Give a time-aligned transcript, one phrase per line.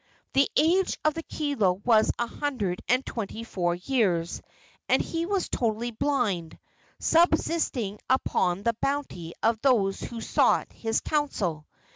[0.33, 4.41] The age of the kilo was a hundred and twenty four years,
[4.89, 6.57] and he was totally blind,
[6.97, 11.67] subsisting upon the bounty of those who sought his counsel.